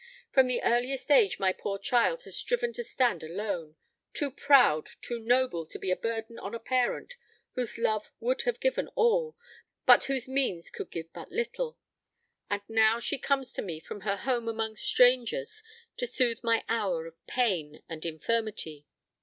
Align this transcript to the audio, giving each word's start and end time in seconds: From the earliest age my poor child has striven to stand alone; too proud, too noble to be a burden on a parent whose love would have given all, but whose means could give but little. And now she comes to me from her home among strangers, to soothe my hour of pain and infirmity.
From 0.31 0.47
the 0.47 0.63
earliest 0.63 1.11
age 1.11 1.37
my 1.37 1.53
poor 1.53 1.77
child 1.77 2.23
has 2.23 2.35
striven 2.35 2.73
to 2.73 2.83
stand 2.83 3.21
alone; 3.21 3.75
too 4.15 4.31
proud, 4.31 4.89
too 4.99 5.19
noble 5.19 5.63
to 5.67 5.77
be 5.77 5.91
a 5.91 5.95
burden 5.95 6.39
on 6.39 6.55
a 6.55 6.59
parent 6.59 7.15
whose 7.53 7.77
love 7.77 8.11
would 8.19 8.41
have 8.41 8.59
given 8.59 8.87
all, 8.95 9.37
but 9.85 10.05
whose 10.05 10.27
means 10.27 10.71
could 10.71 10.89
give 10.89 11.13
but 11.13 11.31
little. 11.31 11.77
And 12.49 12.63
now 12.67 12.99
she 12.99 13.19
comes 13.19 13.53
to 13.53 13.61
me 13.61 13.79
from 13.79 14.01
her 14.01 14.15
home 14.15 14.47
among 14.49 14.75
strangers, 14.75 15.61
to 15.97 16.07
soothe 16.07 16.39
my 16.43 16.63
hour 16.67 17.05
of 17.05 17.27
pain 17.27 17.83
and 17.87 18.03
infirmity. 18.03 18.87